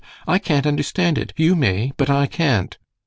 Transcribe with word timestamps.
I 0.27 0.39
can't 0.39 0.65
understand 0.65 1.19
it! 1.19 1.31
You 1.37 1.55
may, 1.55 1.91
but 1.95 2.09
I 2.09 2.25
can't!" 2.25 2.75